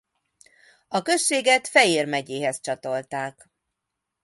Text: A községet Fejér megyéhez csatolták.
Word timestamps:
A 0.87 1.01
községet 1.01 1.67
Fejér 1.67 2.07
megyéhez 2.07 2.59
csatolták. 2.61 3.49